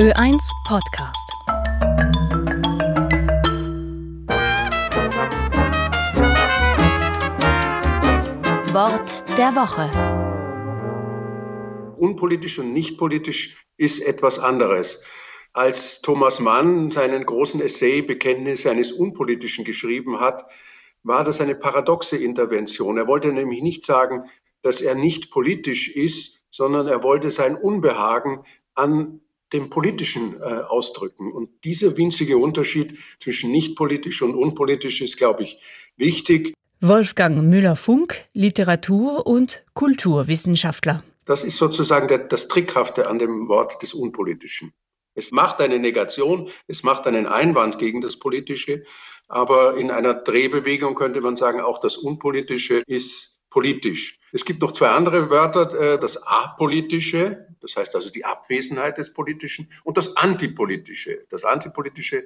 Ö1 0.00 0.50
Podcast. 0.66 1.28
Wort 8.72 9.28
der 9.36 9.54
Woche. 9.54 9.90
Unpolitisch 11.98 12.58
und 12.58 12.72
nicht 12.72 12.96
politisch 12.96 13.62
ist 13.76 14.00
etwas 14.00 14.38
anderes. 14.38 15.02
Als 15.52 16.00
Thomas 16.00 16.40
Mann 16.40 16.90
seinen 16.90 17.26
großen 17.26 17.60
Essay 17.60 18.00
Bekenntnis 18.00 18.66
eines 18.66 18.92
Unpolitischen 18.92 19.66
geschrieben 19.66 20.18
hat, 20.18 20.46
war 21.02 21.24
das 21.24 21.42
eine 21.42 21.54
paradoxe 21.54 22.16
Intervention. 22.16 22.96
Er 22.96 23.06
wollte 23.06 23.34
nämlich 23.34 23.60
nicht 23.60 23.84
sagen, 23.84 24.30
dass 24.62 24.80
er 24.80 24.94
nicht 24.94 25.30
politisch 25.30 25.94
ist, 25.94 26.40
sondern 26.48 26.88
er 26.88 27.02
wollte 27.02 27.30
sein 27.30 27.54
Unbehagen 27.54 28.44
an 28.74 29.20
dem 29.52 29.70
Politischen 29.70 30.40
äh, 30.40 30.44
ausdrücken. 30.44 31.32
Und 31.32 31.50
dieser 31.64 31.96
winzige 31.96 32.38
Unterschied 32.38 32.98
zwischen 33.18 33.50
nicht 33.50 33.76
politisch 33.76 34.22
und 34.22 34.34
unpolitisch 34.34 35.00
ist, 35.00 35.16
glaube 35.16 35.42
ich, 35.42 35.60
wichtig. 35.96 36.54
Wolfgang 36.80 37.42
Müller-Funk, 37.42 38.28
Literatur- 38.32 39.26
und 39.26 39.62
Kulturwissenschaftler. 39.74 41.02
Das 41.24 41.44
ist 41.44 41.56
sozusagen 41.56 42.08
der, 42.08 42.18
das 42.18 42.48
Trickhafte 42.48 43.08
an 43.08 43.18
dem 43.18 43.48
Wort 43.48 43.82
des 43.82 43.94
Unpolitischen. 43.94 44.72
Es 45.14 45.32
macht 45.32 45.60
eine 45.60 45.78
Negation, 45.78 46.50
es 46.66 46.82
macht 46.82 47.06
einen 47.06 47.26
Einwand 47.26 47.78
gegen 47.78 48.00
das 48.00 48.16
Politische, 48.16 48.84
aber 49.28 49.76
in 49.76 49.90
einer 49.90 50.14
Drehbewegung 50.14 50.94
könnte 50.94 51.20
man 51.20 51.36
sagen, 51.36 51.60
auch 51.60 51.78
das 51.78 51.96
Unpolitische 51.96 52.82
ist 52.86 53.39
politisch. 53.50 54.18
Es 54.32 54.44
gibt 54.44 54.62
noch 54.62 54.72
zwei 54.72 54.88
andere 54.88 55.28
Wörter, 55.28 55.94
äh, 55.94 55.98
das 55.98 56.22
Apolitische, 56.22 57.48
das 57.60 57.76
heißt 57.76 57.94
also 57.94 58.10
die 58.10 58.24
Abwesenheit 58.24 58.98
des 58.98 59.12
Politischen, 59.12 59.70
und 59.84 59.96
das 59.96 60.16
Antipolitische. 60.16 61.26
Das 61.28 61.44
Antipolitische 61.44 62.24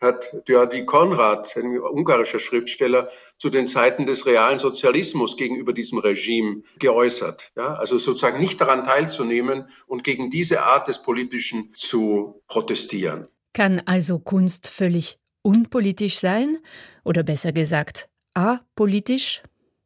hat 0.00 0.32
Djördi 0.48 0.86
Konrad, 0.86 1.54
ein 1.56 1.78
ungarischer 1.78 2.38
Schriftsteller, 2.38 3.10
zu 3.36 3.50
den 3.50 3.66
Zeiten 3.66 4.06
des 4.06 4.24
realen 4.24 4.58
Sozialismus 4.58 5.36
gegenüber 5.36 5.72
diesem 5.72 5.98
Regime 5.98 6.62
geäußert. 6.78 7.52
Ja, 7.56 7.74
also 7.74 7.98
sozusagen 7.98 8.40
nicht 8.40 8.60
daran 8.60 8.84
teilzunehmen 8.84 9.68
und 9.86 10.02
gegen 10.02 10.30
diese 10.30 10.62
Art 10.62 10.88
des 10.88 11.02
Politischen 11.02 11.72
zu 11.76 12.42
protestieren. 12.46 13.28
Kann 13.52 13.82
also 13.84 14.18
Kunst 14.18 14.68
völlig 14.68 15.18
unpolitisch 15.42 16.18
sein? 16.18 16.58
Oder 17.04 17.22
besser 17.22 17.52
gesagt, 17.52 18.08
apolitisch? 18.32 19.42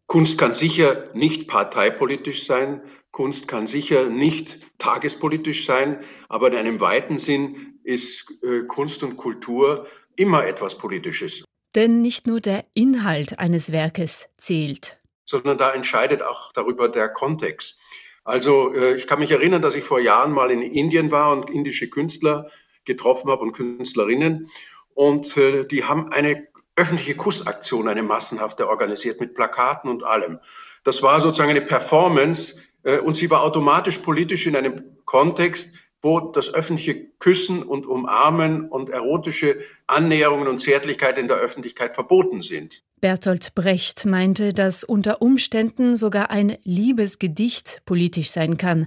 Kunst 0.06 0.38
kann 0.38 0.54
sicher 0.54 1.10
nicht 1.14 1.48
parteipolitisch 1.48 2.44
sein, 2.44 2.82
Kunst 3.10 3.46
kann 3.46 3.66
sicher 3.66 4.06
nicht 4.06 4.60
tagespolitisch 4.78 5.66
sein, 5.66 6.02
aber 6.28 6.48
in 6.48 6.56
einem 6.56 6.80
weiten 6.80 7.18
Sinn 7.18 7.78
ist 7.84 8.26
äh, 8.42 8.62
Kunst 8.66 9.04
und 9.04 9.16
Kultur 9.16 9.86
immer 10.16 10.44
etwas 10.46 10.76
Politisches. 10.76 11.44
Denn 11.74 12.02
nicht 12.02 12.26
nur 12.26 12.40
der 12.40 12.64
Inhalt 12.74 13.38
eines 13.38 13.72
Werkes 13.72 14.28
zählt. 14.36 14.98
Sondern 15.26 15.58
da 15.58 15.72
entscheidet 15.72 16.22
auch 16.22 16.52
darüber 16.52 16.88
der 16.88 17.08
Kontext. 17.08 17.80
Also 18.24 18.74
äh, 18.74 18.96
ich 18.96 19.06
kann 19.06 19.20
mich 19.20 19.30
erinnern, 19.30 19.62
dass 19.62 19.74
ich 19.74 19.84
vor 19.84 20.00
Jahren 20.00 20.32
mal 20.32 20.50
in 20.50 20.62
Indien 20.62 21.10
war 21.10 21.32
und 21.32 21.50
indische 21.50 21.88
Künstler 21.88 22.50
getroffen 22.84 23.30
habe 23.30 23.42
und 23.42 23.52
Künstlerinnen. 23.52 24.50
Und 24.94 25.36
äh, 25.36 25.64
die 25.64 25.84
haben 25.84 26.08
eine 26.12 26.46
öffentliche 26.76 27.14
Kussaktion, 27.14 27.88
eine 27.88 28.02
massenhafte 28.02 28.68
organisiert 28.68 29.20
mit 29.20 29.34
Plakaten 29.34 29.90
und 29.90 30.02
allem. 30.02 30.40
Das 30.82 31.02
war 31.02 31.20
sozusagen 31.20 31.50
eine 31.50 31.60
Performance 31.60 32.60
äh, 32.82 32.98
und 32.98 33.14
sie 33.14 33.30
war 33.30 33.42
automatisch 33.42 33.98
politisch 33.98 34.46
in 34.46 34.56
einem 34.56 34.82
Kontext, 35.04 35.70
wo 36.02 36.20
das 36.20 36.52
öffentliche 36.52 37.06
Küssen 37.18 37.62
und 37.62 37.86
Umarmen 37.86 38.68
und 38.68 38.90
erotische 38.90 39.58
Annäherungen 39.86 40.48
und 40.48 40.60
Zärtlichkeit 40.60 41.16
in 41.16 41.28
der 41.28 41.38
Öffentlichkeit 41.38 41.94
verboten 41.94 42.42
sind. 42.42 42.84
Bertolt 43.00 43.54
Brecht 43.54 44.04
meinte, 44.04 44.52
dass 44.52 44.84
unter 44.84 45.22
Umständen 45.22 45.96
sogar 45.96 46.30
ein 46.30 46.56
Liebesgedicht 46.62 47.82
politisch 47.86 48.30
sein 48.30 48.58
kann, 48.58 48.86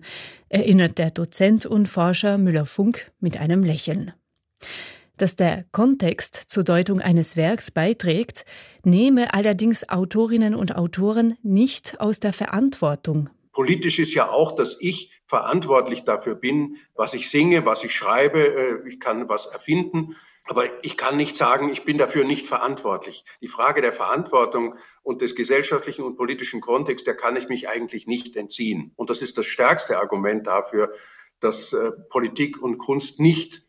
erinnert 0.49 0.99
der 0.99 1.09
Dozent 1.09 1.65
und 1.65 1.87
Forscher 1.87 2.37
Müller-Funk 2.37 3.11
mit 3.19 3.39
einem 3.39 3.63
Lächeln. 3.63 4.13
Dass 5.17 5.35
der 5.35 5.65
Kontext 5.71 6.35
zur 6.35 6.63
Deutung 6.63 7.01
eines 7.01 7.35
Werks 7.35 7.71
beiträgt, 7.71 8.45
nehme 8.83 9.33
allerdings 9.33 9.89
Autorinnen 9.89 10.53
und 10.53 10.75
Autoren 10.75 11.37
nicht 11.41 11.99
aus 11.99 12.19
der 12.19 12.33
Verantwortung. 12.33 13.29
Politisch 13.51 13.97
ist 13.97 14.13
ja 14.13 14.29
auch, 14.29 14.51
dass 14.53 14.77
ich 14.79 15.11
verantwortlich 15.25 16.03
dafür 16.03 16.35
bin, 16.35 16.77
was 16.93 17.15
ich 17.15 17.31
singe, 17.31 17.65
was 17.65 17.83
ich 17.83 17.95
schreibe. 17.95 18.39
Äh, 18.39 18.87
ich 18.87 18.99
kann 18.99 19.27
was 19.27 19.47
erfinden. 19.47 20.15
Aber 20.45 20.65
ich 20.83 20.95
kann 20.95 21.17
nicht 21.17 21.35
sagen, 21.35 21.69
ich 21.69 21.83
bin 21.83 21.97
dafür 21.97 22.23
nicht 22.23 22.45
verantwortlich. 22.45 23.25
Die 23.41 23.47
Frage 23.47 23.81
der 23.81 23.93
Verantwortung 23.93 24.75
und 25.01 25.21
des 25.21 25.35
gesellschaftlichen 25.35 26.03
und 26.03 26.15
politischen 26.15 26.61
Kontexts, 26.61 27.03
der 27.03 27.17
kann 27.17 27.35
ich 27.35 27.49
mich 27.49 27.67
eigentlich 27.67 28.07
nicht 28.07 28.37
entziehen. 28.37 28.93
Und 28.95 29.09
das 29.09 29.21
ist 29.21 29.37
das 29.37 29.47
stärkste 29.47 29.97
Argument 29.97 30.47
dafür, 30.47 30.93
dass 31.39 31.73
äh, 31.73 31.91
Politik 32.09 32.61
und 32.61 32.77
Kunst 32.77 33.19
nicht 33.19 33.66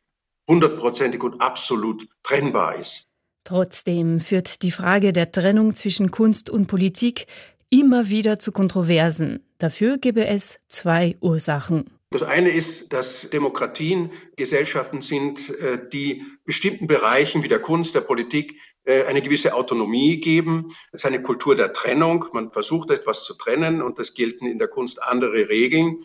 hundertprozentig 0.49 1.23
und 1.23 1.41
absolut 1.41 2.09
trennbar 2.23 2.77
ist. 2.77 3.05
Trotzdem 3.45 4.19
führt 4.19 4.63
die 4.63 4.73
Frage 4.73 5.13
der 5.13 5.31
Trennung 5.33 5.75
zwischen 5.75 6.11
Kunst 6.11 6.51
und 6.51 6.67
Politik 6.67 7.27
immer 7.71 8.09
wieder 8.09 8.39
zu 8.39 8.53
Kontroversen. 8.53 9.45
Dafür 9.59 9.99
gäbe 9.99 10.27
es 10.27 10.59
zwei 10.69 11.17
Ursachen. 11.21 11.85
Das 12.11 12.23
eine 12.23 12.51
ist, 12.51 12.93
dass 12.95 13.29
Demokratien 13.31 14.11
Gesellschaften 14.37 15.03
sind, 15.03 15.51
äh, 15.61 15.79
die 15.93 16.25
bestimmten 16.45 16.87
Bereichen 16.87 17.43
wie 17.43 17.49
der 17.49 17.59
Kunst, 17.59 17.95
der 17.95 18.01
Politik 18.01 18.57
äh, 18.85 19.05
eine 19.05 19.21
gewisse 19.21 19.55
Autonomie 19.55 20.19
geben. 20.19 20.69
Es 20.93 21.03
ist 21.03 21.07
eine 21.07 21.23
Kultur 21.23 21.55
der 21.55 21.75
Trennung. 21.75 22.25
Man 22.33 22.51
versucht 22.51 22.91
etwas 22.91 23.25
zu 23.25 23.35
trennen 23.35 23.83
und 23.83 23.99
es 23.99 24.15
gelten 24.15 24.47
in 24.47 24.59
der 24.59 24.69
Kunst 24.69 25.03
andere 25.03 25.51
Regeln. 25.51 25.99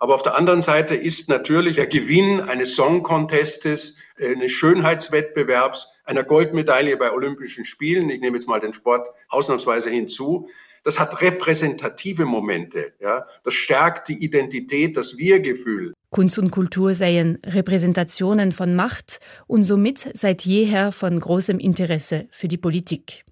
Aber 0.00 0.14
auf 0.14 0.22
der 0.22 0.34
anderen 0.34 0.62
Seite 0.62 0.96
ist 0.96 1.28
natürlich 1.28 1.76
der 1.76 1.86
Gewinn 1.86 2.40
eines 2.40 2.74
Song 2.74 3.02
Contestes, 3.02 3.96
eines 4.18 4.50
Schönheitswettbewerbs, 4.50 5.88
einer 6.04 6.24
Goldmedaille 6.24 6.96
bei 6.96 7.12
Olympischen 7.12 7.66
Spielen, 7.66 8.08
ich 8.08 8.20
nehme 8.20 8.38
jetzt 8.38 8.48
mal 8.48 8.60
den 8.60 8.72
Sport 8.72 9.08
ausnahmsweise 9.28 9.90
hinzu, 9.90 10.48
das 10.84 10.98
hat 10.98 11.20
repräsentative 11.20 12.24
Momente. 12.24 12.94
Ja? 12.98 13.26
Das 13.44 13.52
stärkt 13.52 14.08
die 14.08 14.24
Identität, 14.24 14.96
das 14.96 15.18
Wir-Gefühl. 15.18 15.92
Kunst 16.08 16.38
und 16.38 16.50
Kultur 16.50 16.94
seien 16.94 17.38
Repräsentationen 17.44 18.52
von 18.52 18.74
Macht 18.74 19.20
und 19.46 19.64
somit 19.64 19.98
seit 20.14 20.46
jeher 20.46 20.92
von 20.92 21.20
großem 21.20 21.58
Interesse 21.58 22.26
für 22.30 22.48
die 22.48 22.56
Politik. 22.56 23.24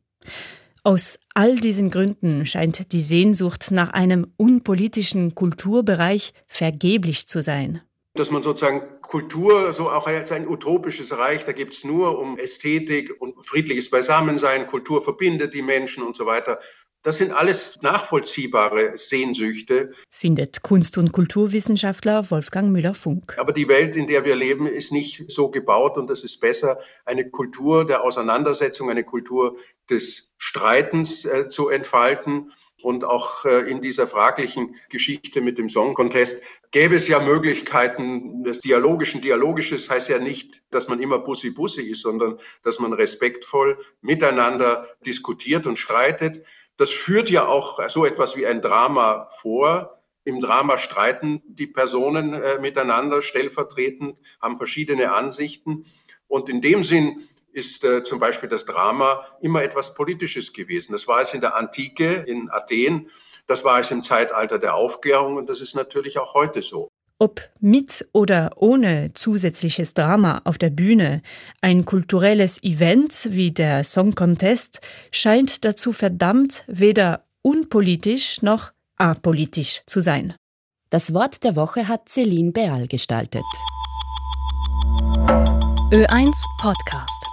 Aus 0.89 1.19
all 1.35 1.57
diesen 1.57 1.91
Gründen 1.91 2.47
scheint 2.47 2.93
die 2.95 3.03
Sehnsucht 3.03 3.73
nach 3.73 3.93
einem 3.93 4.33
unpolitischen 4.39 5.35
Kulturbereich 5.35 6.33
vergeblich 6.47 7.29
zu 7.29 7.43
sein. 7.43 7.83
Dass 8.15 8.31
man 8.31 8.43
sozusagen 8.43 9.03
Kultur 9.03 9.75
so 9.75 9.91
auch 9.91 10.07
als 10.07 10.33
ein 10.33 10.49
utopisches 10.49 11.13
Reich, 11.13 11.45
da 11.45 11.53
geht 11.53 11.75
es 11.75 11.85
nur 11.85 12.19
um 12.19 12.39
Ästhetik 12.39 13.21
und 13.21 13.35
friedliches 13.47 13.91
Beisammensein, 13.91 14.67
Kultur 14.67 15.03
verbindet 15.03 15.53
die 15.53 15.61
Menschen 15.61 16.03
und 16.03 16.17
so 16.17 16.25
weiter. 16.25 16.59
Das 17.09 17.17
sind 17.17 17.33
alles 17.33 17.79
nachvollziehbare 17.81 18.99
Sehnsüchte. 18.99 19.95
Findet 20.11 20.63
Kunst- 20.63 20.99
und 20.99 21.11
Kulturwissenschaftler 21.11 22.31
Wolfgang 22.31 22.71
Müller-Funk. 22.71 23.35
Aber 23.39 23.55
die 23.55 23.67
Welt, 23.67 23.97
in 23.97 24.07
der 24.07 24.27
wir 24.27 24.37
leben, 24.37 24.67
ist 24.67 24.93
nicht 24.93 25.25
so 25.31 25.51
gebaut 25.51 25.97
und 25.97 26.11
es 26.11 26.23
ist 26.23 26.39
besser, 26.39 26.81
eine 27.07 27.31
Kultur 27.31 27.87
der 27.87 28.05
Auseinandersetzung, 28.05 28.91
eine 28.91 29.05
Kultur 29.05 29.57
des 29.89 30.35
Streitens 30.37 31.25
äh, 31.25 31.49
zu 31.49 31.71
entfalten. 31.71 32.53
Und 32.83 33.05
auch 33.05 33.47
äh, 33.47 33.71
in 33.71 33.81
dieser 33.81 34.07
fraglichen 34.07 34.77
Geschichte 34.91 35.41
mit 35.41 35.57
dem 35.57 35.71
Song 35.71 35.95
Contest 35.95 36.43
gäbe 36.73 36.95
es 36.95 37.09
ja 37.09 37.21
Möglichkeiten 37.21 38.45
des 38.45 38.61
Dialogischen. 38.61 39.23
Dialogisches 39.23 39.89
heißt 39.89 40.11
ja 40.11 40.19
nicht, 40.19 40.63
dass 40.71 40.89
man 40.89 41.01
immer 41.01 41.21
Bussi-Bussi 41.21 41.91
ist, 41.91 42.03
sondern 42.03 42.39
dass 42.63 42.79
man 42.81 42.93
respektvoll 42.93 43.79
miteinander 44.03 44.87
diskutiert 45.07 45.67
und 45.67 45.79
streitet. 45.79 46.45
Das 46.79 46.91
führt 46.91 47.29
ja 47.29 47.47
auch 47.47 47.87
so 47.89 48.07
etwas 48.07 48.37
wie 48.37 48.47
ein 48.47 48.63
Drama 48.63 49.29
vor. 49.33 50.01
Im 50.25 50.41
Drama 50.41 50.79
streiten 50.79 51.43
die 51.47 51.67
Personen 51.67 52.35
äh, 52.35 52.61
miteinander 52.61 53.21
stellvertretend, 53.21 54.17
haben 54.41 54.59
verschiedene 54.59 55.13
Ansichten. 55.13 55.85
Und 56.29 56.49
in 56.49 56.63
dem 56.63 56.85
Sinn 56.85 57.21
ist 57.53 57.83
äh, 57.83 58.05
zum 58.05 58.21
Beispiel 58.21 58.49
das 58.49 58.65
Drama 58.65 59.27
immer 59.41 59.65
etwas 59.65 59.95
Politisches 59.95 60.53
gewesen. 60.53 60.93
Das 60.93 61.09
war 61.09 61.21
es 61.21 61.35
in 61.35 61.41
der 61.41 61.57
Antike 61.57 62.25
in 62.27 62.49
Athen, 62.49 63.11
das 63.49 63.65
war 63.65 63.81
es 63.81 63.91
im 63.91 64.05
Zeitalter 64.05 64.61
der 64.61 64.75
Aufklärung 64.75 65.37
und 65.37 65.51
das 65.51 65.61
ist 65.61 65.75
natürlich 65.75 66.19
auch 66.19 66.35
heute 66.35 66.63
so. 66.63 66.88
Ob 67.21 67.41
mit 67.59 68.09
oder 68.13 68.51
ohne 68.57 69.13
zusätzliches 69.13 69.93
Drama 69.93 70.41
auf 70.45 70.57
der 70.57 70.71
Bühne, 70.71 71.23
ein 71.61 71.85
kulturelles 71.85 72.63
Event 72.63 73.29
wie 73.33 73.51
der 73.51 73.83
Song 73.83 74.15
Contest 74.15 74.81
scheint 75.11 75.65
dazu 75.65 75.93
verdammt, 75.93 76.63
weder 76.69 77.25
unpolitisch 77.43 78.41
noch 78.43 78.71
apolitisch 78.97 79.83
zu 79.87 79.99
sein. 79.99 80.35
Das 80.91 81.13
Wort 81.13 81.43
der 81.43 81.57
Woche 81.57 81.89
hat 81.89 82.09
Celine 82.09 82.53
Beal 82.53 82.87
gestaltet. 82.87 83.45
Ö1 85.91 86.45
Podcast 86.61 87.27